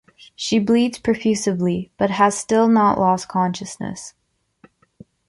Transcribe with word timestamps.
She 0.35 0.57
bleeds 0.57 0.97
profusely 0.97 1.91
but 1.99 2.09
has 2.09 2.35
still 2.35 2.67
not 2.67 2.97
lost 2.97 3.27
consciousness. 3.27 4.15